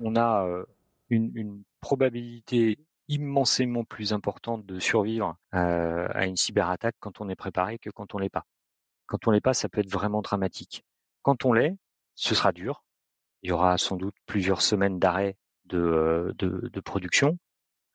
[0.00, 0.46] on, a
[1.10, 7.90] une, probabilité immensément plus importante de survivre à une cyberattaque quand on est préparé que
[7.90, 8.46] quand on l'est pas.
[9.06, 10.84] Quand on l'est pas, ça peut être vraiment dramatique.
[11.22, 11.76] Quand on l'est,
[12.14, 12.84] ce sera dur.
[13.42, 15.36] Il y aura sans doute plusieurs semaines d'arrêt
[15.66, 17.38] de, de, production,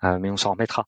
[0.03, 0.87] mais on s'en remettra.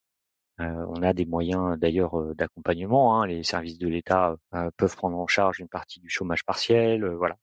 [0.89, 3.15] On a des moyens d'ailleurs d'accompagnement.
[3.15, 3.27] Hein.
[3.27, 4.35] Les services de l'État
[4.77, 7.05] peuvent prendre en charge une partie du chômage partiel.
[7.05, 7.35] voilà,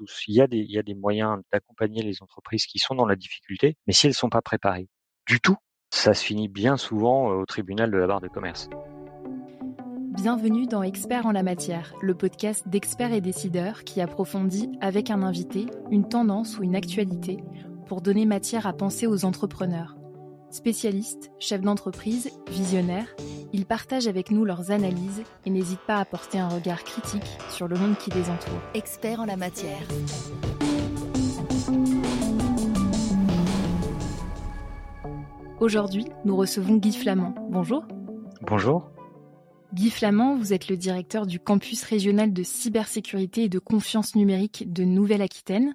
[0.00, 3.06] il y a des, il y a des moyens d'accompagner les entreprises qui sont dans
[3.06, 4.88] la difficulté, mais si elles sont pas préparées
[5.26, 5.56] du tout,
[5.90, 8.68] ça se finit bien souvent au tribunal de la barre de commerce.
[10.16, 15.22] Bienvenue dans Experts en la matière, le podcast d'experts et décideurs qui approfondit avec un
[15.22, 17.44] invité une tendance ou une actualité
[17.86, 19.94] pour donner matière à penser aux entrepreneurs.
[20.50, 23.14] Spécialistes, chefs d'entreprise, visionnaires,
[23.52, 27.68] ils partagent avec nous leurs analyses et n'hésitent pas à porter un regard critique sur
[27.68, 28.60] le monde qui les entoure.
[28.74, 29.82] Experts en la matière.
[35.60, 37.34] Aujourd'hui, nous recevons Guy Flamand.
[37.50, 37.84] Bonjour.
[38.42, 38.90] Bonjour.
[39.74, 44.72] Guy Flamand, vous êtes le directeur du campus régional de cybersécurité et de confiance numérique
[44.72, 45.74] de Nouvelle-Aquitaine.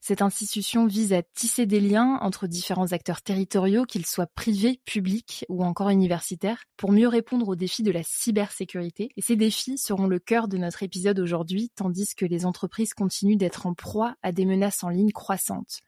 [0.00, 5.46] Cette institution vise à tisser des liens entre différents acteurs territoriaux, qu'ils soient privés, publics
[5.48, 9.10] ou encore universitaires, pour mieux répondre aux défis de la cybersécurité.
[9.16, 13.38] Et ces défis seront le cœur de notre épisode aujourd'hui, tandis que les entreprises continuent
[13.38, 15.80] d'être en proie à des menaces en ligne croissantes.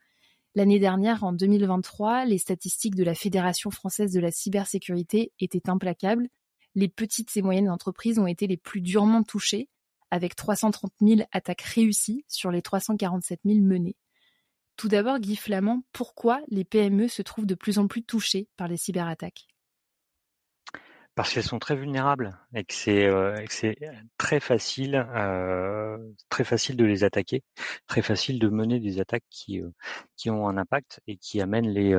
[0.55, 6.29] L'année dernière, en 2023, les statistiques de la Fédération française de la cybersécurité étaient implacables
[6.75, 9.69] les petites et moyennes entreprises ont été les plus durement touchées,
[10.11, 13.95] avec 330 000 attaques réussies sur les 347 000 menées.
[14.77, 18.67] Tout d'abord, Guy Flamand, pourquoi les PME se trouvent de plus en plus touchées par
[18.67, 19.47] les cyberattaques?
[21.15, 23.35] Parce qu'elles sont très vulnérables et que c'est euh,
[24.17, 25.97] très facile, euh,
[26.29, 27.43] très facile de les attaquer,
[27.85, 31.95] très facile de mener des attaques qui euh, ont un impact et qui amènent les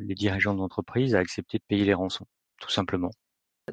[0.00, 2.26] les dirigeants d'entreprise à accepter de payer les rançons,
[2.58, 3.12] tout simplement.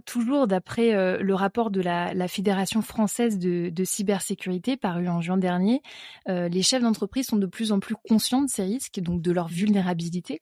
[0.05, 5.83] Toujours d'après euh, le rapport de la, Fédération française de, cybersécurité paru en juin dernier,
[6.29, 9.31] euh, les chefs d'entreprise sont de plus en plus conscients de ces risques, donc de
[9.31, 10.41] leur vulnérabilité.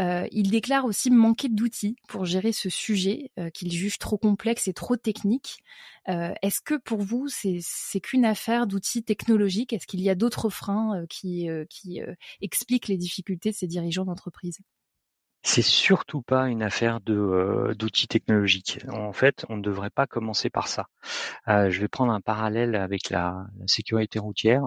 [0.00, 4.72] Euh, ils déclarent aussi manquer d'outils pour gérer ce sujet qu'ils jugent trop complexe et
[4.72, 5.58] trop technique.
[6.06, 9.72] Est-ce que pour vous, c'est qu'une affaire d'outils technologiques?
[9.72, 12.00] Est-ce qu'il y a d'autres freins qui, qui
[12.40, 14.58] expliquent les difficultés de ces dirigeants d'entreprise?
[15.42, 18.80] C'est surtout pas une affaire de euh, d'outils technologiques.
[18.90, 20.88] En fait, on ne devrait pas commencer par ça.
[21.48, 24.64] Euh, je vais prendre un parallèle avec la, sécurité routière.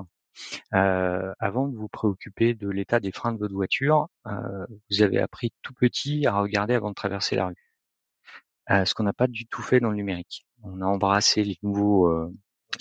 [0.73, 5.51] Euh, avant de vous préoccuper de l'état des freins de votre voiture, vous avez appris
[5.61, 8.85] tout petit à regarder avant de traverser la rue.
[8.85, 10.45] ce qu'on n'a pas du tout fait dans le numérique.
[10.63, 12.09] On a embrassé les nouveaux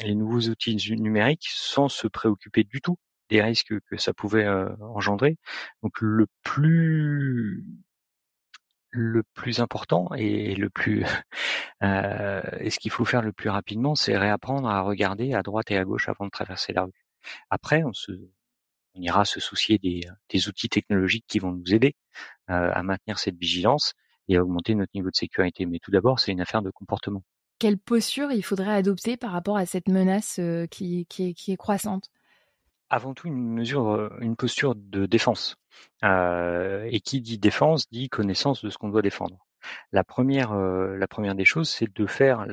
[0.05, 2.97] les nouveaux outils numériques sans se préoccuper du tout
[3.31, 4.49] des risques que ça pouvait
[4.81, 5.37] engendrer.
[5.83, 7.65] Donc le plus
[8.93, 11.05] le plus important et le plus
[11.83, 15.77] et ce qu'il faut faire le plus rapidement, c'est réapprendre à regarder à droite et
[15.77, 17.07] à gauche avant de traverser la rue.
[17.51, 17.93] Après, on
[18.97, 21.95] ira se soucier des, outils technologiques qui vont nous aider
[22.49, 23.95] à maintenir cette vigilance
[24.29, 25.67] et à augmenter notre niveau de sécurité.
[25.67, 27.23] Mais tout d'abord, c'est une affaire de comportement.
[27.59, 32.11] Quelle posture il faudrait adopter par rapport à cette menace qui est croissante?
[32.91, 35.57] Avant tout une mesure, une posture de défense.
[36.05, 39.39] Euh, et qui dit défense dit connaissance de ce qu'on doit défendre.
[39.93, 42.47] La première, la première des choses, c'est de faire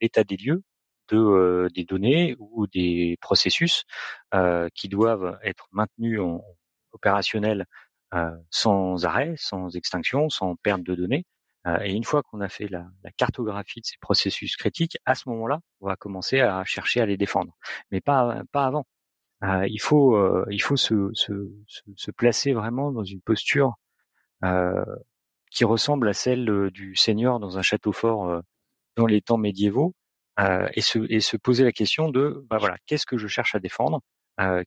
[0.00, 0.62] l'état des lieux
[1.08, 3.84] de des données ou des processus
[4.74, 6.42] qui doivent être maintenus en,
[6.92, 7.66] opérationnels
[8.50, 11.24] sans arrêt, sans extinction, sans perte de données.
[11.82, 15.28] et une fois qu'on a fait la, la, cartographie de ces processus critiques, à ce
[15.28, 17.56] moment-là, on va commencer à chercher à les défendre,
[17.90, 18.86] mais pas pas avant.
[19.44, 23.74] Euh, il faut euh, il faut se, se, placer vraiment dans une posture
[24.44, 24.84] euh,
[25.50, 28.42] qui ressemble à celle du seigneur dans un château fort
[28.96, 29.94] dans les temps médiévaux
[30.74, 33.60] et se et se poser la question de bah voilà qu'est-ce que je cherche à
[33.60, 34.00] défendre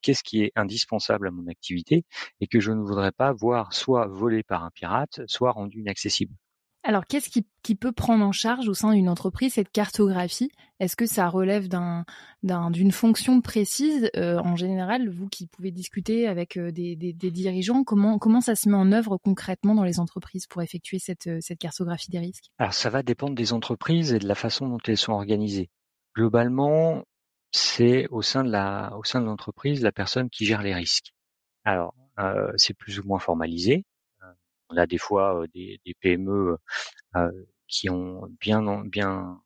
[0.01, 2.05] qu'est-ce qui est indispensable à mon activité
[2.41, 6.33] et que je ne voudrais pas voir soit volé par un pirate, soit rendu inaccessible.
[6.87, 10.51] Alors, qu'est-ce qui, peut prendre en charge au sein d'une entreprise cette cartographie?
[10.79, 11.67] Est-ce que ça relève
[12.43, 14.11] d'une fonction précise?
[14.15, 18.75] Euh, En général, vous qui pouvez discuter avec euh, des, dirigeants, comment, ça se met
[18.75, 22.51] en œuvre concrètement dans les entreprises pour effectuer cette, euh, cartographie des risques?
[22.59, 25.71] Alors, ça va dépendre des entreprises et de la façon dont elles sont organisées.
[26.15, 27.03] Globalement,
[27.51, 31.15] c'est au sein de l'entreprise la personne qui gère les risques.
[31.63, 31.95] Alors,
[32.57, 33.85] c'est plus ou moins formalisé
[34.75, 36.57] on a des fois des, PME
[37.67, 39.41] qui ont bien bien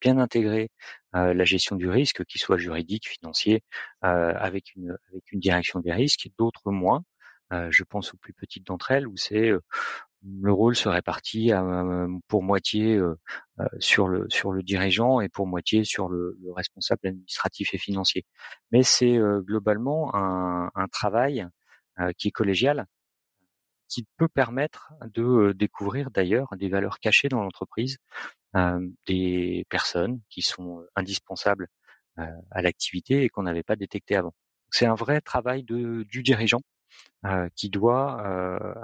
[0.00, 0.70] bien intégré
[1.12, 3.62] la gestion du risque, qu'il soit juridique, financier,
[4.02, 4.96] avec une
[5.34, 7.04] direction des risques, d'autres moins.
[7.70, 9.52] je pense aux plus petites d'entre elles où c'est
[10.26, 11.52] le rôle se répartit
[12.28, 13.00] pour moitié
[13.78, 18.24] sur le dirigeant et pour moitié sur le, le responsable administratif et financier.
[18.72, 21.46] Mais c'est globalement un travail
[22.18, 22.86] qui est collégial,
[23.88, 27.98] qui peut permettre de découvrir d'ailleurs des valeurs cachées dans l'entreprise,
[29.06, 31.68] des personnes qui sont indispensables
[32.16, 34.34] à l'activité et qu'on n'avait pas détecté avant.
[34.70, 36.60] C'est un vrai travail du dirigeant
[37.56, 38.22] qui doit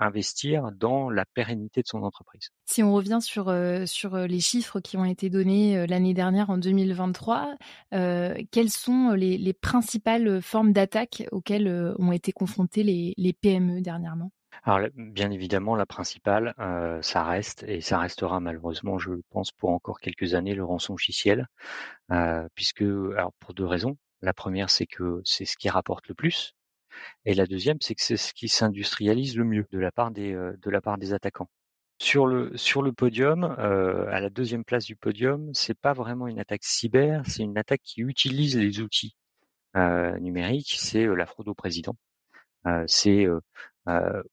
[0.00, 2.50] investir dans la pérennité de son entreprise.
[2.67, 7.55] Si on revient sur les chiffres qui ont été donnés l'année dernière en 2023,
[7.91, 14.32] quelles sont les, les principales formes d'attaque auxquelles ont été confrontées les PME dernièrement?
[14.64, 19.70] Alors bien évidemment, la principale, euh, ça reste et ça restera malheureusement, je pense, pour
[19.70, 21.47] encore quelques années, le rançon logiciel,
[22.12, 23.97] euh, puisque alors pour deux raisons.
[24.23, 26.55] La première, c'est que c'est ce qui rapporte le plus,
[27.25, 30.35] et la deuxième, c'est que c'est ce qui s'industrialise le mieux de la part des,
[30.35, 31.49] euh, attaquants.
[31.99, 36.64] Sur le, podium, euh, à la deuxième place du podium, c'est pas vraiment une attaque
[36.64, 39.14] cyber, c'est une attaque qui utilise les outils
[39.75, 41.94] numériques, c'est la fraude au président.
[42.87, 43.26] c'est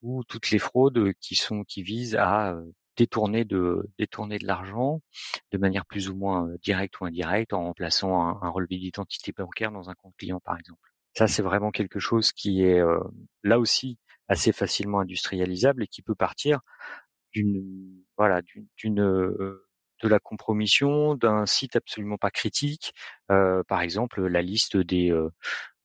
[0.02, 2.56] ou toutes les fraudes qui sont qui visent à
[2.96, 5.00] détourner de détourner de l'argent
[5.52, 9.72] de manière plus ou moins directe ou indirecte en remplaçant un, un relevé d'identité bancaire
[9.72, 10.88] dans un compte client par exemple.
[11.18, 13.00] Ça, c'est vraiment quelque chose qui est euh,
[13.42, 16.60] là aussi assez facilement industrialisable et qui peut partir
[17.32, 18.40] d'une voilà
[18.76, 19.66] d'une euh,
[20.02, 22.92] de la compromission d'un site absolument pas critique,
[23.32, 25.12] euh, par exemple la liste des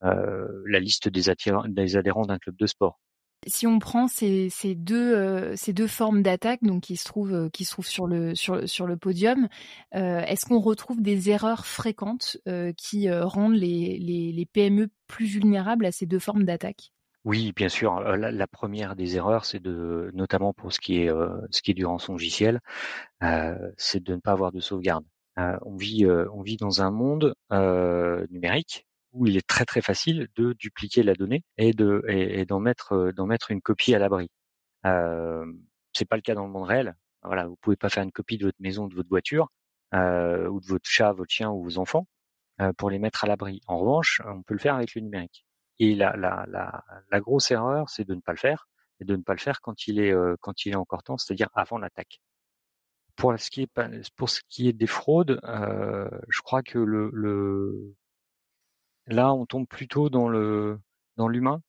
[0.01, 1.23] la liste des,
[1.69, 2.99] des adhérents d'un club de sport.
[3.47, 4.49] Si on prend ces,
[4.91, 9.47] euh, deux formes d'attaque donc qui se trouvent euh, qui se trouvent sur le podium,
[9.95, 12.37] euh, est-ce qu'on retrouve des erreurs fréquentes
[12.77, 16.91] qui rendent les, PME plus vulnérables à ces deux formes d'attaque?
[17.25, 17.99] Oui, bien sûr.
[17.99, 22.59] La, première des erreurs, c'est de, notamment pour ce qui est ce du rançon logiciel,
[23.77, 25.05] c'est de ne pas avoir de sauvegarde.
[25.37, 27.33] on vit dans un monde
[28.29, 32.60] numérique où il est très très facile de dupliquer la donnée et de et, d'en
[32.60, 34.30] mettre euh, d'en mettre une copie à l'abri.
[34.86, 35.45] Euh,
[35.94, 36.95] c'est pas le cas dans le monde réel.
[37.24, 39.50] Voilà, vous pouvez pas faire une copie de votre maison, de votre voiture,
[39.94, 42.07] euh, ou de votre chat, votre chien ou vos enfants
[42.62, 43.62] euh, pour les mettre à l'abri.
[43.68, 45.45] En revanche, on peut le faire avec le numérique.
[45.80, 48.68] Et la, la, la, la grosse erreur, c'est de ne pas le faire
[49.00, 51.18] et de ne pas le faire quand il est euh, quand il est encore temps,
[51.18, 52.21] c'est-à-dire avant l'attaque.
[53.15, 53.69] Pour ce qui est
[54.15, 57.95] pour ce qui est des fraudes, euh, je crois que le, le
[59.07, 60.79] Là, on tombe plutôt dans le
[61.17, 61.61] dans l'humain,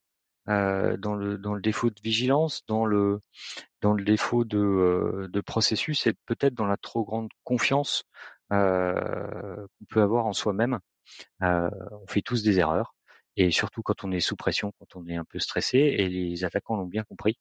[0.48, 3.20] euh, dans le dans le défaut de vigilance, dans le
[3.82, 8.04] dans le défaut de, euh, de processus et peut-être dans la trop grande confiance
[8.52, 10.78] euh, qu'on peut avoir en soi-même.
[11.40, 12.94] on fait tous des erreurs
[13.36, 16.44] et surtout quand on est sous pression, quand on est un peu stressé et les
[16.44, 17.38] attaquants l'ont bien compris.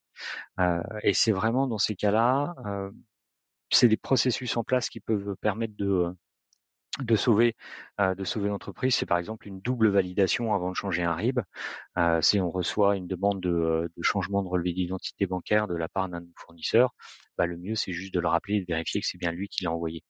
[1.03, 2.55] et c'est vraiment dans ces cas-là,
[3.71, 6.15] c'est des processus en place qui peuvent permettre de
[6.99, 7.55] de sauver
[7.99, 11.39] de sauver l'entreprise, c'est par exemple une double validation avant de changer un RIB.
[12.21, 16.09] Si on reçoit une demande de, de changement de relevé d'identité bancaire de la part
[16.09, 16.93] d'un fournisseur,
[17.37, 19.47] bah, le mieux c'est juste de le rappeler et de vérifier que c'est bien lui
[19.49, 20.03] qui l'a envoyé.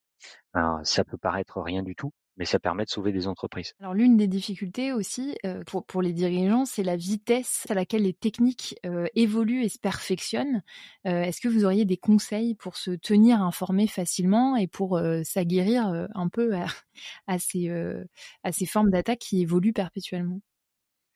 [0.84, 3.74] ça peut paraître rien du tout, mais ça permet de sauver des entreprises.
[3.80, 8.04] Alors l'une des difficultés aussi euh, pour, pour les dirigeants, c'est la vitesse à laquelle
[8.04, 10.64] les techniques euh, évoluent et se perfectionnent.
[11.06, 16.08] Euh, Est-ce que vous auriez des conseils pour se tenir informé facilement et pour s'aguerrir
[16.14, 16.66] un peu à,
[17.28, 17.70] à ces,
[18.44, 20.40] à ces formes d'attaque qui évoluent perpétuellement?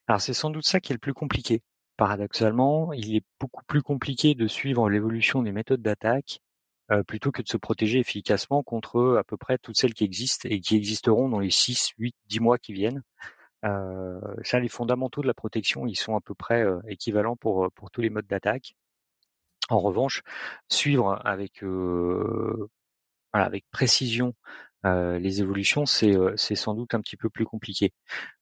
[0.07, 1.61] Alors c'est sans doute ça qui est le plus compliqué.
[1.97, 6.41] Paradoxalement, il est beaucoup plus compliqué de suivre l'évolution des méthodes d'attaque
[6.91, 10.47] euh, plutôt que de se protéger efficacement contre à peu près toutes celles qui existent
[10.49, 13.03] et qui existeront dans les 6, 8, 10 mois qui viennent.
[13.65, 17.65] Euh, ça, les fondamentaux de la protection, ils sont à peu près euh, équivalents pour,
[17.65, 18.75] euh, pour tous les modes d'attaque.
[19.69, 20.21] En revanche,
[20.69, 21.61] suivre avec,
[23.33, 24.33] avec précision
[24.83, 27.91] les évolutions, c'est, c'est sans doute un petit peu plus compliqué.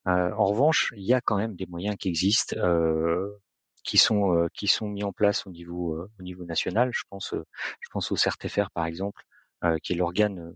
[0.06, 2.56] en revanche, il y a quand même des moyens qui existent
[3.86, 6.90] qui sont euh, qui sont mis en place au niveau euh, au niveau national.
[6.92, 7.46] Je pense euh,
[7.80, 9.24] je pense au CERTFR par exemple,
[9.82, 10.54] qui est l'organe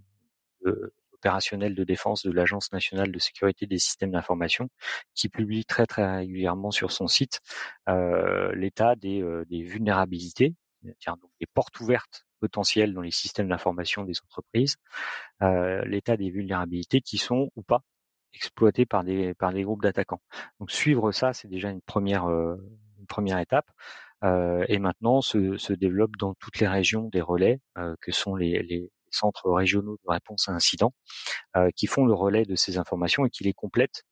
[1.13, 4.69] opérationnel de défense de l'Agence nationale de sécurité des systèmes d'information,
[5.15, 7.39] qui publie très très régulièrement sur son site
[7.87, 14.19] l'état des, des vulnérabilités, c'est-à-dire donc des portes ouvertes potentielles dans les systèmes d'information des
[14.25, 14.75] entreprises,
[15.41, 17.81] l'état des vulnérabilités qui sont ou pas
[18.33, 20.21] exploitées par des par des groupes d'attaquants.
[20.59, 22.27] Donc suivre ça, c'est déjà une première
[23.09, 23.69] première étape.
[24.23, 28.61] Euh, et maintenant se, développe dans toutes les régions des relais euh, que sont les,
[28.63, 30.93] les, centres régionaux de réponse à incidents
[31.75, 34.03] qui font le relais de ces informations et qui les complètent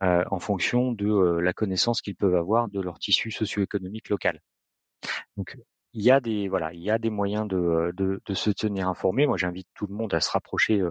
[0.00, 4.40] en fonction de la connaissance qu'ils peuvent avoir de leur tissu socio-économique local.
[5.36, 5.58] Donc
[5.96, 9.26] il y a des moyens de, se tenir informé.
[9.26, 10.82] Moi, j'invite tout le monde à se rapprocher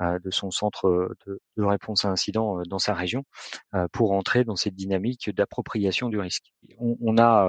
[0.00, 3.24] euh, de son centre de, réponse à incident dans sa région
[3.92, 6.52] pour entrer dans cette dynamique d'appropriation du risque.
[6.78, 7.48] On, a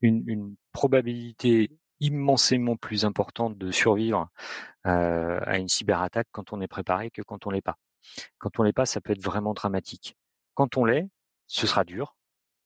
[0.00, 4.28] une, probabilité immensément plus importante de survivre
[4.84, 7.76] à une cyberattaque quand on est préparé que quand on l'est pas.
[8.38, 10.16] Quand on l'est pas, ça peut être vraiment dramatique.
[10.54, 11.08] Quand on l'est,
[11.46, 12.16] ce sera dur.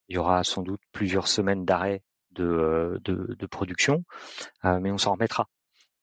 [0.08, 2.02] Il y aura sans doute plusieurs semaines d'arrêt
[2.34, 4.04] de, production,
[4.64, 5.48] mais on s'en remettra.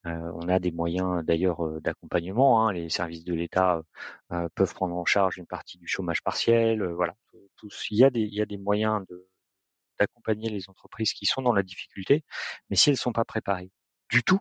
[0.05, 2.67] On a des moyens d'ailleurs d'accompagnement.
[2.67, 2.73] Hein.
[2.73, 3.81] Les services de l'État
[4.55, 6.83] peuvent prendre en charge une partie du chômage partiel.
[6.83, 7.15] voilà,
[7.63, 9.27] il y a des il y a des moyens de
[9.99, 12.23] d'accompagner les entreprises qui sont dans la difficulté,
[12.69, 13.71] mais si elles sont pas préparées
[14.09, 14.39] du tout,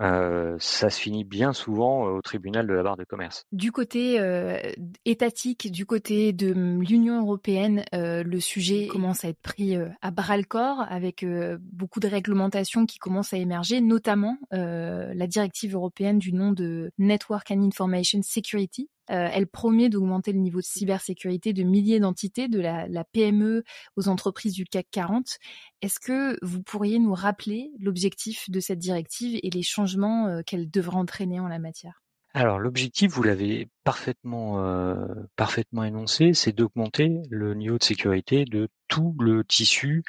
[0.00, 3.44] euh, ça se finit bien souvent au tribunal de la barre de commerce.
[3.52, 4.58] Du côté euh,
[5.04, 10.36] étatique, du côté de l'Union européenne, euh, le sujet commence à être pris à bras
[10.36, 11.24] le corps avec
[11.60, 17.50] beaucoup de réglementations qui commencent à émerger, notamment la directive européenne du nom de Network
[17.50, 22.60] and Information Security, euh, elle promet d'augmenter le niveau de cybersécurité de milliers d'entités, de
[22.60, 23.62] la, PME
[23.96, 25.38] aux entreprises du CAC 40.
[25.82, 30.70] Est-ce que vous pourriez nous rappeler l'objectif de cette directive et les changements euh, qu'elle
[30.70, 32.02] devra entraîner en la matière?
[32.34, 38.68] Alors l'objectif, vous l'avez parfaitement euh, parfaitement énoncé, c'est d'augmenter le niveau de sécurité de
[38.88, 40.02] tout le tissu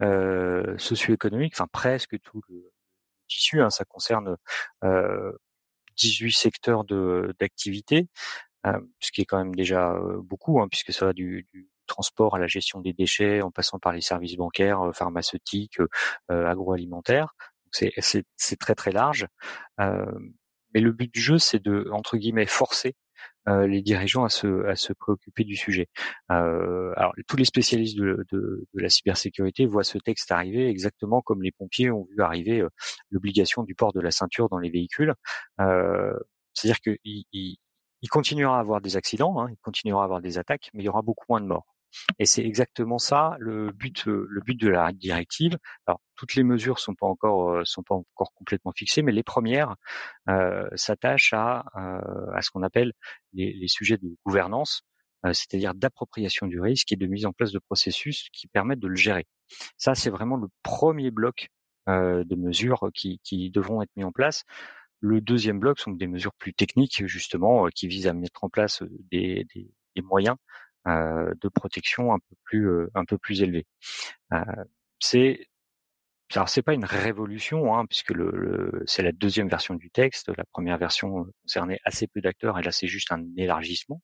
[0.00, 2.72] euh, socio-économique, enfin presque tout le
[3.28, 3.60] tissu.
[3.60, 4.36] Hein, ça concerne
[5.96, 8.08] 18 secteurs d'activité,
[8.66, 11.48] euh, ce qui est quand même déjà euh, beaucoup, hein, puisque ça va du,
[11.86, 15.78] transport à la gestion des déchets, en passant par les services bancaires, euh, pharmaceutiques,
[16.28, 17.34] agroalimentaires.
[17.72, 19.26] C'est très très large.
[19.78, 22.94] mais le but du jeu, c'est de entre guillemets forcer
[23.48, 25.88] euh, les dirigeants à se, à se préoccuper du sujet.
[26.30, 31.20] Euh, alors, tous les spécialistes de, de, de, la cybersécurité voient ce texte arriver exactement
[31.20, 32.68] comme les pompiers ont vu arriver euh,
[33.10, 35.14] l'obligation du port de la ceinture dans les véhicules.
[35.58, 37.56] C'est-à-dire qu'il il,
[38.02, 40.86] il, continuera à avoir des accidents, hein, il continuera à avoir des attaques, mais il
[40.86, 41.73] y aura beaucoup moins de morts.
[42.18, 45.58] Et c'est exactement ça le but, le but de la directive.
[45.86, 49.22] Alors toutes les mesures sont pas encore euh, sont pas encore complètement fixées, mais les
[49.22, 49.76] premières
[50.28, 52.92] euh, s'attachent à euh, à ce qu'on appelle
[53.32, 54.82] les, les, sujets de gouvernance,
[55.26, 58.88] euh, c'est-à-dire d'appropriation du risque et de mise en place de processus qui permettent de
[58.88, 59.26] le gérer.
[59.76, 61.48] Ça, c'est vraiment le premier bloc
[61.88, 64.44] euh, de mesures qui, qui devront être mis en place.
[65.00, 68.82] Le deuxième bloc sont des mesures plus techniques, justement, qui visent à mettre en place
[69.10, 73.66] des, des, des moyens euh, de protection un peu plus euh, un peu plus élevée.
[74.32, 74.44] Euh,
[74.98, 75.48] c'est
[76.34, 80.32] alors c'est pas une révolution, hein, puisque le, c'est la deuxième version du texte.
[80.36, 84.00] La première version concernait assez peu d'acteurs, et là c'est juste un élargissement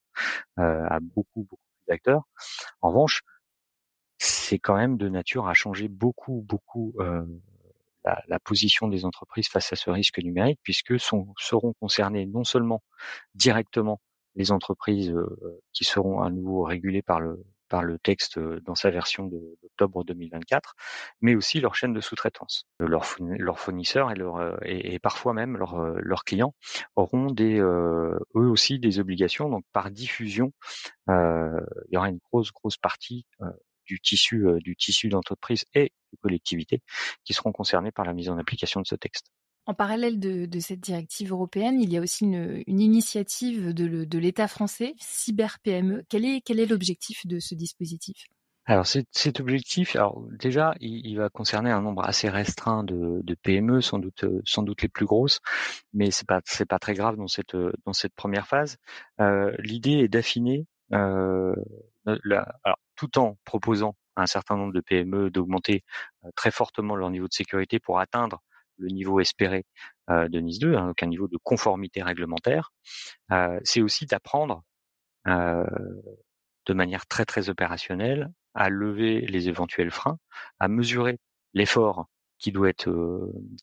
[0.59, 2.23] euh, à beaucoup beaucoup d'acteurs.
[2.83, 3.23] En revanche,
[4.19, 7.25] c'est quand même de nature à changer beaucoup beaucoup euh,
[8.05, 12.45] la, la, position des entreprises face à ce risque numérique, puisque sont, seront concernés non
[12.45, 12.83] seulement
[13.35, 14.01] directement
[14.37, 18.75] les entreprises euh, qui seront à nouveau régulées par le par le texte euh, dans
[18.75, 20.75] sa version d'octobre 2024,
[21.21, 22.67] mais aussi leur chaîne de sous-traitance.
[22.81, 23.07] Leurs
[23.59, 24.13] fournisseurs
[24.65, 26.55] et, parfois même leurs clients
[26.97, 29.49] auront eux aussi des obligations.
[29.49, 30.53] Donc par diffusion,
[31.09, 33.25] euh, il y aura une grosse grosse partie
[33.87, 36.83] du tissu du tissu d'entreprise et de collectivités
[37.25, 39.31] qui seront concernés par la mise en application de ce texte.
[39.71, 44.97] En parallèle de, cette directive européenne, il y a aussi une, initiative de, l'État français,
[44.99, 46.03] Cyber PME.
[46.09, 48.27] Quel est, l'objectif de ce dispositif?
[48.65, 54.01] Alors cet, objectif, alors déjà, il, va concerner un nombre assez restreint de, PME, sans
[54.01, 55.39] doute, sans doute les plus grosses,
[55.93, 57.57] mais c'est pas pas très grave dans cette
[57.93, 58.77] cette première phase.
[59.21, 61.55] Euh, l'idée est d'affiner, euh,
[62.97, 65.85] tout en proposant à un certain nombre de PME d'augmenter
[66.25, 68.43] euh, très fortement leur niveau de sécurité pour atteindre
[68.81, 69.65] le niveau espéré
[70.11, 72.73] euh, de Nice 2, hein, donc un niveau de conformité réglementaire,
[73.33, 74.63] euh, c'est aussi d'apprendre
[75.29, 75.65] euh,
[76.67, 80.19] de manière très très opérationnelle à lever les éventuels freins,
[80.59, 81.19] à mesurer
[81.55, 82.07] l'effort
[82.39, 82.91] qui doit être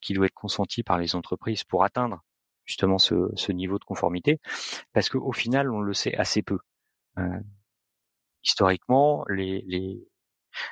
[0.02, 2.24] qui doit être consenti par les entreprises pour atteindre
[2.66, 4.40] justement ce, ce niveau de conformité,
[4.94, 6.60] parce qu'au final on le sait assez peu.
[8.44, 10.08] historiquement, les, les,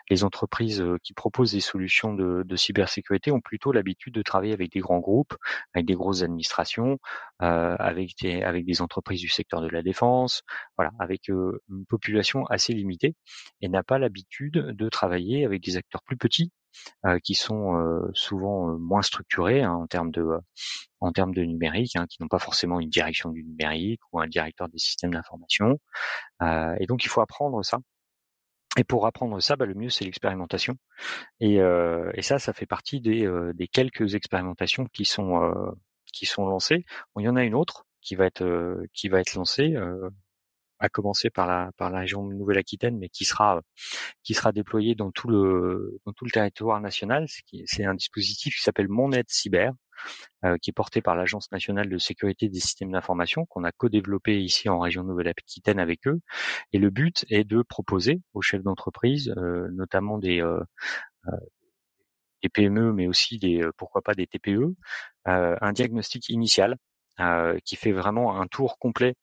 [0.10, 4.54] les entreprises euh, qui proposent des solutions de, de cybersécurité ont plutôt l'habitude de travailler
[4.54, 5.36] avec des grands groupes,
[5.74, 6.98] avec des grosses administrations,
[7.42, 10.44] euh, avec des avec des entreprises du secteur de la défense,
[10.78, 13.16] voilà, avec euh, une population assez limitée,
[13.62, 16.52] et n'a pas l'habitude de travailler avec des acteurs plus petits
[17.24, 17.74] qui sont
[18.14, 20.26] souvent moins structurés hein, en termes de
[21.00, 24.28] en termes de numérique, hein, qui n'ont pas forcément une direction du numérique ou un
[24.28, 25.80] directeur des systèmes d'information.
[26.42, 27.80] et donc il faut apprendre ça.
[28.78, 30.78] Et pour apprendre ça, bah, le mieux c'est l'expérimentation.
[31.40, 35.54] Et, et, ça, ça fait partie des, des quelques expérimentations qui sont
[36.14, 36.86] qui sont lancées.
[37.14, 39.76] Bon, il y en a une autre qui va être qui va être lancée
[40.80, 43.62] à commencer par la par la région Nouvelle-Aquitaine, mais qui sera
[44.24, 47.28] qui sera déployé dans tout le dans tout le territoire national.
[47.66, 49.72] C'est un dispositif qui s'appelle Mon Aide Cyber,
[50.44, 54.42] euh, qui est porté par l'Agence nationale de sécurité des systèmes d'information, qu'on a co-développé
[54.42, 56.20] ici en région Nouvelle-Aquitaine avec eux.
[56.74, 60.60] Et le but est de proposer aux chefs d'entreprise, euh, notamment des euh,
[62.54, 64.76] PME, mais aussi des pourquoi pas des TPE,
[65.26, 66.78] un diagnostic initial
[67.64, 69.16] qui fait vraiment un tour complet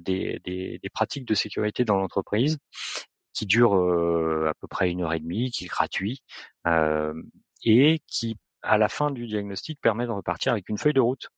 [0.00, 2.56] des, des, pratiques de sécurité dans l'entreprise,
[3.34, 6.22] qui dure à peu près une heure et demie, qui est gratuit
[7.64, 11.28] et qui, à la fin du diagnostic, permet de repartir avec une feuille de route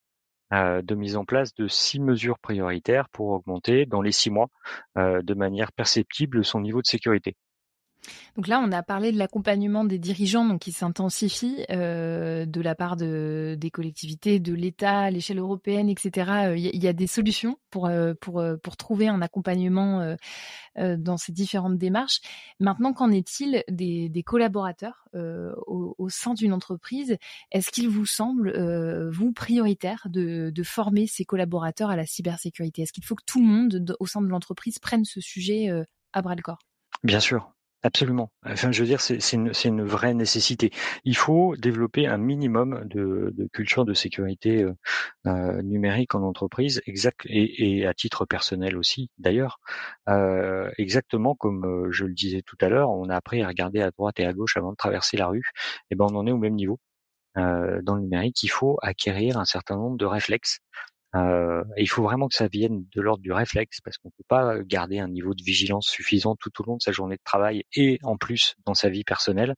[0.51, 4.47] de mise en place de six mesures prioritaires pour augmenter dans les six mois
[4.95, 7.35] de manière perceptible son niveau de sécurité.
[8.35, 12.95] Donc là, on a parlé de l'accompagnement des dirigeants qui s'intensifie euh, de la part
[12.95, 16.53] de, des collectivités, de l'État, à l'échelle européenne, etc.
[16.55, 20.15] Il y, a des solutions pour, euh, euh, trouver un accompagnement
[20.77, 22.21] dans ces différentes démarches.
[22.59, 27.17] Maintenant, qu'en est-il des, collaborateurs au, au, sein d'une entreprise?
[27.51, 28.53] Est-ce qu'il vous semble,
[29.09, 32.83] vous, prioritaire de, de former ces collaborateurs à la cybersécurité?
[32.83, 35.69] Est-ce qu'il faut que tout le monde au sein de l'entreprise prenne ce sujet
[36.13, 36.59] à bras le corps?
[37.03, 37.51] Bien sûr,
[37.83, 38.31] Absolument.
[38.43, 40.71] Enfin, je veux dire, c'est une, vraie nécessité.
[41.05, 44.73] Il faut développer un minimum de, culture de sécurité euh,
[45.27, 49.09] euh numérique en entreprise, exact et, à titre personnel aussi.
[49.19, 49.59] D'ailleurs,
[50.09, 53.91] euh, exactement comme je le disais tout à l'heure, on a appris à regarder à
[53.91, 55.43] droite et à gauche avant de traverser la rue.
[55.45, 56.79] Et eh ben, on en est au même niveau.
[57.35, 60.59] Dans le numérique, il faut acquérir un certain nombre de réflexes
[61.15, 64.59] euh, il faut vraiment que ça vienne de l'ordre du réflexe parce qu'on peut pas
[64.63, 67.97] garder un niveau de vigilance suffisant tout au long de sa journée de travail et
[68.03, 69.55] en plus dans sa vie personnelle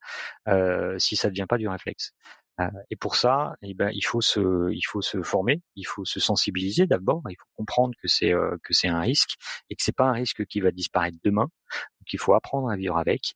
[0.47, 2.13] euh, si ça ne vient pas du réflexe.
[2.59, 6.05] Euh, et pour ça, eh ben, il faut se, il faut se former, il faut
[6.05, 9.35] se sensibiliser d'abord, il faut comprendre que c'est euh, que un risque
[9.69, 11.43] et que c'est pas un risque qui va disparaître demain.
[11.45, 13.35] Donc il faut apprendre à vivre avec.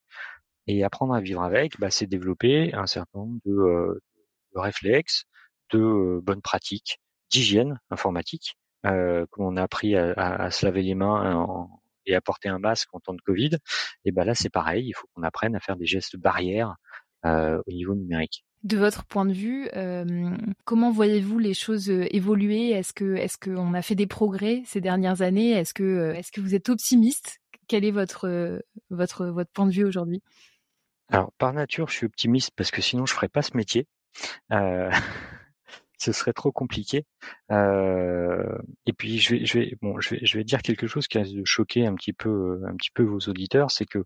[0.67, 4.01] Et apprendre à vivre avec, bah, c'est développer un certain nombre de, euh,
[4.55, 5.25] de réflexes,
[5.71, 6.99] de bonnes pratiques,
[7.33, 11.67] d'hygiène informatique, euh, comme on a appris à, à, se laver les mains
[12.05, 13.57] et à porter un masque en temps de Covid,
[14.05, 16.75] et ben là c'est pareil, il faut qu'on apprenne à faire des gestes barrières
[17.25, 18.45] euh, au niveau numérique.
[18.63, 22.71] De votre point de vue, euh, comment voyez-vous les choses euh, évoluer?
[22.71, 25.51] Est-ce que est-ce qu'on a fait des progrès ces dernières années?
[25.51, 27.39] Est-ce que est-ce que vous êtes optimiste?
[27.67, 30.21] Quel est votre votre votre point de vue aujourd'hui?
[31.09, 33.87] Alors par nature, je suis optimiste parce que sinon je ferais pas ce métier.
[34.51, 34.89] Euh,
[36.03, 37.05] ce serait trop compliqué.
[37.51, 41.45] Euh, et puis je vais, je vais, bon, je vais, dire quelque chose qui de
[41.45, 43.99] choquer un petit peu, un petit peu vos auditeurs, c'est que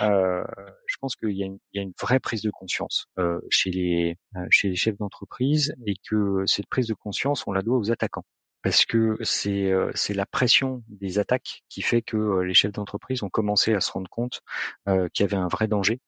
[0.00, 0.44] euh,
[0.86, 4.96] je pense qu'il y a, une, a vraie prise de conscience euh, chez les chefs
[4.96, 8.24] d'entreprise et que cette prise de conscience, on la doit aux attaquants
[8.62, 13.28] parce que c'est c'est la pression des attaques qui fait que les chefs d'entreprise ont
[13.28, 14.40] commencé à se rendre compte
[14.86, 16.00] qu'il y avait un vrai danger.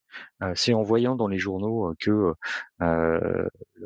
[0.54, 2.34] c'est en voyant dans les journaux que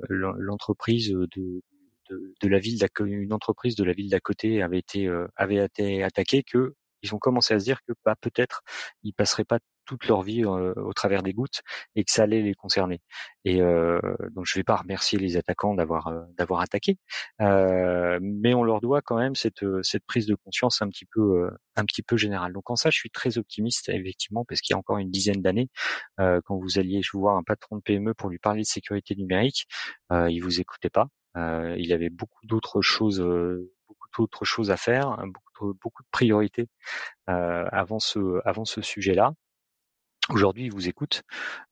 [0.09, 1.63] l'entreprise de,
[2.11, 6.43] de, la ville une entreprise de la ville d'à côté avait été avait été attaquée
[6.43, 8.63] que ils ont commencé à se dire que bah, peut-être
[9.03, 11.63] ils passeraient pas toute leur vie euh, au travers des gouttes
[11.97, 13.01] et que ça allait les concerner.
[13.45, 13.99] Et euh,
[14.33, 16.99] donc je vais pas remercier les attaquants d'avoir euh, d'avoir attaqué,
[17.41, 21.85] mais on leur doit quand même cette cette prise de conscience un petit peu un
[21.85, 22.53] petit peu générale.
[22.53, 25.41] Donc en ça, je suis très optimiste effectivement parce qu'il y a encore une dizaine
[25.41, 25.71] d'années,
[26.19, 29.67] quand vous alliez voir un patron de PME pour lui parler de sécurité numérique,
[30.11, 31.09] il vous écoutait pas.
[31.37, 33.25] il avait beaucoup d'autres choses
[34.19, 36.69] d'autres choses à faire, beaucoup de, beaucoup de priorités
[37.27, 39.33] avant ce avant ce sujet-là.
[40.31, 41.23] Aujourd'hui, il vous écoute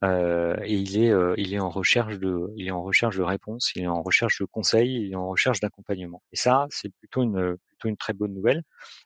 [0.03, 3.23] euh, et il est, euh, il est en recherche de, il est en recherche de
[3.23, 6.23] réponses, il est en recherche de conseils, il est en recherche d'accompagnement.
[6.33, 8.63] Et ça, c'est plutôt une, plutôt une très bonne nouvelle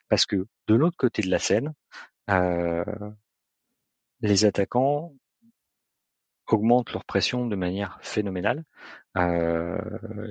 [0.08, 1.74] parce que de l'autre côté de la scène,
[2.30, 2.84] euh,
[4.20, 5.12] les attaquants
[6.52, 8.64] augmentent leur pression de manière phénoménale.
[9.16, 9.78] Euh,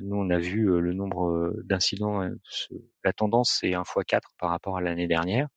[0.02, 2.22] nous, on a vu euh, le nombre d'incidents,
[3.04, 5.48] la tendance c'est un fois 4 par rapport à l'année dernière,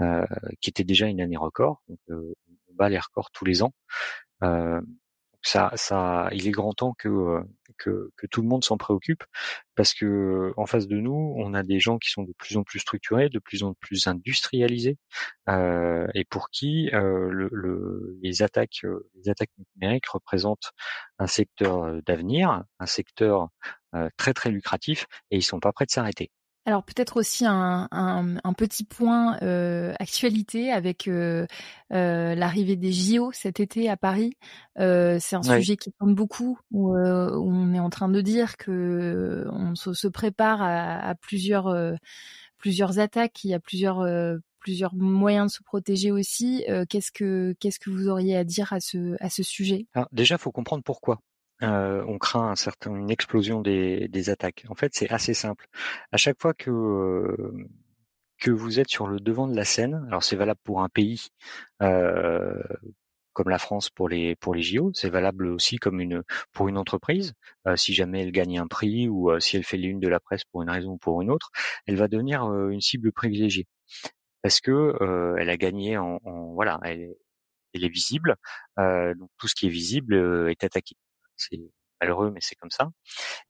[0.00, 0.26] euh,
[0.60, 1.82] qui était déjà une année record.
[2.88, 3.72] Les records tous les ans.
[4.42, 4.80] Euh,
[5.42, 7.42] ça, il est grand temps que,
[7.78, 9.24] que, tout le monde s'en préoccupe
[9.74, 12.62] parce que en face de nous, on a des gens qui sont de plus en
[12.62, 14.98] plus structurés, de plus en plus industrialisés,
[15.48, 20.72] euh, et pour qui euh, le, le, les attaques, euh, les attaques numériques représentent
[21.18, 23.48] un secteur d'avenir, un secteur
[24.16, 26.30] très très lucratif, et ils sont pas prêts de s'arrêter.
[26.64, 31.44] Alors peut-être aussi un, un, petit point euh, actualité avec euh,
[31.92, 34.36] euh, l'arrivée des JO cet été à Paris.
[34.76, 39.74] c'est un sujet qui tourne beaucoup où, on est en train de dire que on
[39.74, 41.74] se, prépare à, plusieurs
[42.58, 44.06] plusieurs attaques, il y a plusieurs
[44.60, 46.64] plusieurs moyens de se protéger aussi.
[46.88, 49.86] qu'est-ce que qu'est-ce que vous auriez à dire à ce à ce sujet?
[49.94, 51.18] Alors Déjà, faut comprendre pourquoi.
[51.62, 54.64] Euh, on craint un certain, une explosion des, attaques.
[54.68, 55.66] En fait, c'est assez simple.
[56.12, 57.68] À chaque fois que euh,
[58.38, 61.28] que vous êtes sur le devant de la scène, alors c'est valable pour un pays
[61.82, 62.60] euh,
[63.32, 65.78] comme la France pour les pour JO, c'est valable aussi
[66.52, 67.34] pour une entreprise.
[67.76, 70.62] si jamais elle gagne un prix ou si elle fait l'une de la presse pour
[70.62, 71.50] une raison ou pour une autre,
[71.86, 73.66] elle va devenir une cible privilégiée
[74.42, 74.96] parce que
[75.38, 77.14] elle a gagné en, en voilà, elle,
[77.74, 78.36] elle, est visible.
[78.78, 80.14] donc tout ce qui est visible
[80.50, 80.96] est attaqué
[81.48, 81.60] c'est
[82.00, 82.90] malheureux, mais c'est comme ça.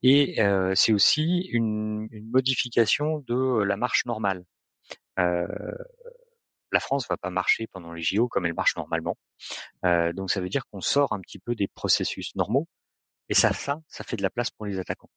[0.02, 0.37] Et
[0.74, 4.44] c'est aussi une, modification de la marche normale.
[5.16, 9.16] La France va pas marcher pendant les JO comme elle marche normalement.
[9.85, 12.66] Donc ça veut dire qu'on sort un petit peu des processus normaux.
[13.28, 15.11] Et ça, ça, ça fait de la place pour les attaquants.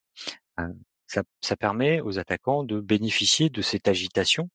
[1.08, 4.50] ça, permet aux attaquants de bénéficier de cette agitation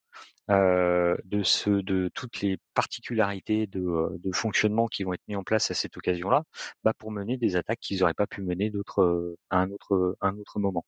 [0.51, 5.37] euh, de, ce, de toutes les particularités de, euh, de, fonctionnement qui vont être mis
[5.37, 6.45] en place à cette occasion-là,
[6.83, 10.17] bah pour mener des attaques qu'ils n'auraient pas pu mener d'autres euh, à un autre,
[10.21, 10.85] un autre moment.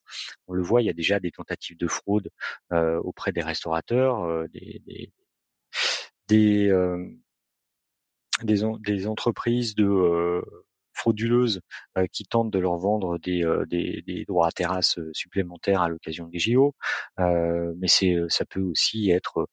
[0.47, 2.29] On le voit, il y a déjà des tentatives de fraude
[2.73, 5.11] euh, auprès des restaurateurs, des, des,
[6.27, 6.71] des,
[8.43, 10.43] des, des, entreprises de
[10.93, 11.61] frauduleuses
[11.97, 13.65] euh, qui tentent de leur vendre des, euh,
[14.27, 16.75] droits à terrasse euh, supplémentaires à l'occasion des JO.
[17.17, 19.47] mais c'est ça peut aussi être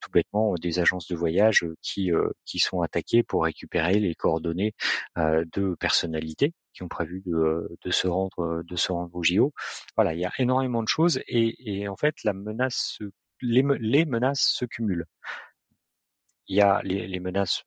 [0.00, 2.10] tout bêtement des agences de voyage qui
[2.44, 4.74] qui sont attaquées pour récupérer les coordonnées
[5.16, 9.52] de personnalités qui ont prévu de, de se rendre de se rendre au JO.
[9.96, 12.98] Voilà, il y a énormément de choses et, en fait la menace
[13.42, 15.06] les, menaces se cumulent.
[16.48, 17.64] Il y a les menaces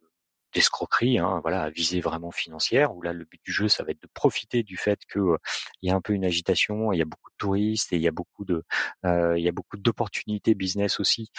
[0.54, 3.92] d'escroquerie, hein, voilà, à visée vraiment financière, où là le but du jeu, ça va
[3.92, 5.38] être de profiter du fait que euh,
[5.82, 8.02] il y a un peu une agitation, il y a beaucoup de touristes et il
[8.02, 8.64] y a beaucoup de,
[9.06, 11.32] euh, il y a beaucoup d'opportunités business aussi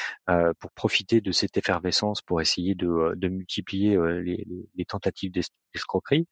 [0.58, 5.32] pour profiter de cette effervescence, pour essayer de, de multiplier les, les, tentatives
[5.72, 6.26] d'escroquerie,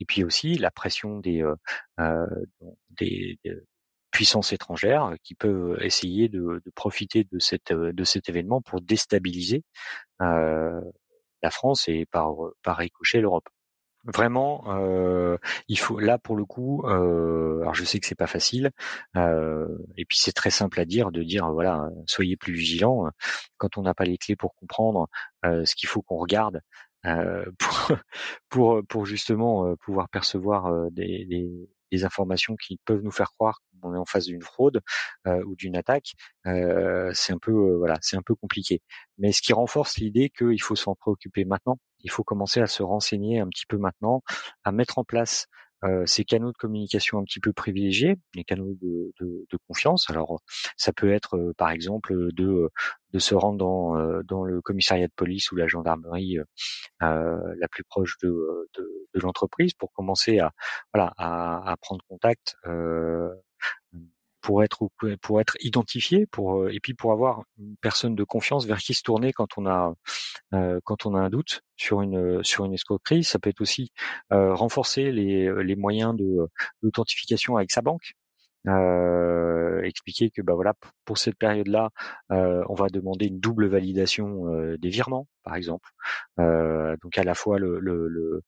[0.00, 1.44] et puis aussi la pression des,
[2.98, 3.56] des, des
[4.16, 9.62] puissances étrangères qui peuvent essayer de, de, profiter de, cette, de cet événement pour déstabiliser
[10.22, 10.80] euh,
[11.46, 13.48] la France et par par ricochet l'Europe.
[14.04, 15.36] Vraiment, euh,
[15.68, 16.82] il faut là pour le coup.
[16.86, 18.70] Euh, alors je sais que c'est pas facile,
[19.16, 23.10] euh, et puis c'est très simple à dire de dire voilà soyez plus vigilants
[23.58, 25.08] quand on n'a pas les clés pour comprendre
[25.44, 26.60] ce qu'il faut qu'on regarde
[27.58, 27.92] pour
[28.48, 33.94] pour pour justement pouvoir percevoir des, des, des informations qui peuvent nous faire croire qu'on
[33.94, 34.80] est en face d'une fraude
[35.26, 36.12] euh, ou d'une attaque,
[36.46, 38.82] euh, c'est un peu euh, voilà, c'est un peu compliqué.
[39.18, 42.82] Mais ce qui renforce l'idée qu'il faut s'en préoccuper maintenant, il faut commencer à se
[42.82, 44.22] renseigner un petit peu maintenant,
[44.64, 45.46] à mettre en place
[46.06, 50.10] ces canaux de communication un petit peu privilégiés, les canaux de, de, de confiance.
[50.10, 50.40] Alors,
[50.76, 52.70] ça peut être, par exemple, de,
[53.12, 56.38] de se rendre dans, dans le commissariat de police ou la gendarmerie
[57.00, 60.52] la plus proche de, de, de l'entreprise pour commencer à,
[60.92, 62.56] voilà, à, prendre contact
[64.40, 64.88] pour être
[65.22, 69.02] pour être identifié pour et puis pour avoir une personne de confiance vers qui se
[69.02, 69.92] tourner quand on a
[70.84, 73.24] quand on a un doute sur une sur une escroquerie.
[73.24, 73.90] Ça peut être aussi
[74.30, 76.48] renforcer les, les moyens de
[76.82, 78.14] d'authentification avec sa banque
[78.68, 80.74] euh, expliquer que bah voilà
[81.04, 81.90] pour cette période là
[82.32, 85.88] euh, on va demander une double validation euh, des virements par exemple
[86.38, 88.42] donc à la fois le, le,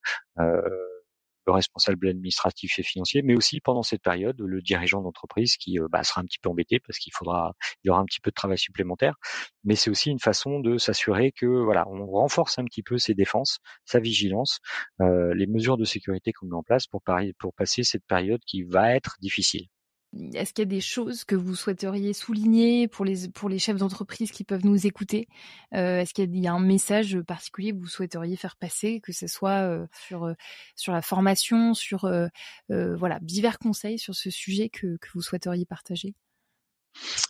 [1.49, 5.87] le responsable administratif et financier, mais aussi pendant cette période le dirigeant d'entreprise qui euh,
[5.91, 7.53] bah, sera un petit peu embêté parce qu'il faudra,
[7.83, 9.15] il y aura un petit peu de travail supplémentaire.
[9.63, 13.13] Mais c'est aussi une façon de s'assurer que voilà, on renforce un petit peu ses
[13.15, 14.59] défenses, sa vigilance,
[15.01, 17.01] euh, les mesures de sécurité qu'on met en place pour
[17.55, 19.67] passer cette période qui va être difficile.
[20.33, 23.77] Est-ce qu'il y a des choses que vous souhaiteriez souligner pour les, pour les chefs
[23.77, 25.27] d'entreprise qui peuvent nous écouter?
[25.75, 29.27] Euh, Est-ce qu'il y, a un message particulier que vous souhaiteriez faire passer, que ce
[29.27, 30.33] soit euh, sur, euh,
[30.75, 32.09] sur la formation, sur
[32.69, 36.15] voilà, divers conseils sur ce sujet que, vous souhaiteriez partager?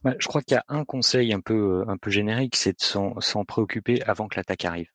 [0.06, 3.46] Je crois qu'il y a un conseil un peu, un peu générique, c'est de s'en
[3.46, 4.90] préoccuper avant que l'attaque arrive.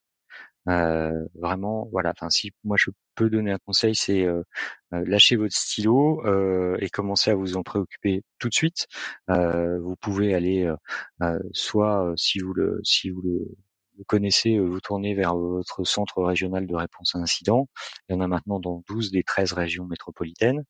[0.66, 2.12] vraiment, voilà.
[2.16, 4.27] Enfin, si moi je peux donner un conseil, c'est
[4.90, 6.22] lâcher votre stylo
[6.79, 8.87] et commencer à vous en préoccuper tout de suite.
[9.29, 10.70] vous pouvez aller
[11.53, 16.74] soit si vous le si vous le connaissez, vous tournez vers votre centre régional de
[16.74, 17.68] réponse à incidents.
[18.09, 20.64] Il y en a maintenant dans 12 des 13 régions métropolitaines,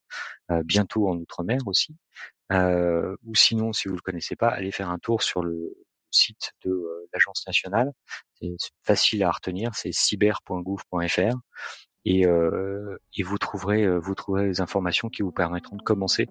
[0.65, 1.97] bientôt en Outre-mer aussi.
[2.53, 5.75] ou sinon, si vous le connaissez pas, allez faire un tour sur le
[6.11, 7.93] site de l'agence nationale.
[8.41, 11.37] C'est facile à retenir, c'est cyber.gouv.fr
[12.05, 16.29] et, et vous trouverez vous trouverez les informations qui vous permettront de commencer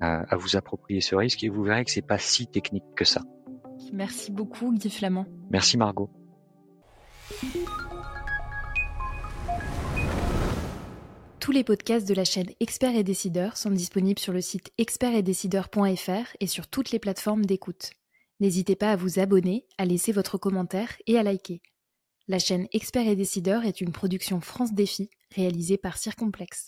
[0.00, 3.22] à vous approprier ce risque et vous verrez que c'est pas si technique que ça.
[3.92, 5.26] Merci beaucoup Guy Flamand.
[5.50, 6.10] Merci Margot.
[11.40, 16.36] Tous les podcasts de la chaîne Experts et Décideurs sont disponibles sur le site expertsetdecideurs.fr
[16.38, 17.90] et sur toutes les plateformes d'écoute.
[18.38, 21.60] N'hésitez pas à vous abonner, à laisser votre commentaire et à liker.
[22.32, 26.66] La chaîne Experts et Décideurs est une production France Défi réalisée par Circomplex.